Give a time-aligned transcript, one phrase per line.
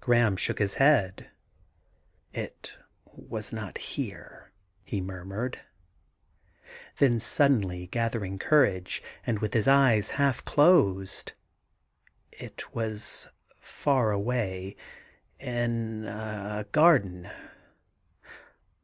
[0.00, 1.32] Graham shook his head.
[2.32, 4.52] 'It was not here,'
[4.84, 5.62] he murmured.
[6.98, 11.32] Then suddenly gathering courage, and with his eyes half closed:
[11.86, 13.26] * It was
[13.60, 14.76] far away...
[15.40, 17.28] in a garden